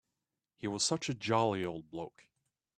He 0.57 0.65
was 0.65 0.83
such 0.83 1.09
a 1.09 1.13
jolly 1.13 1.63
old 1.63 1.91
bloke. 1.91 2.25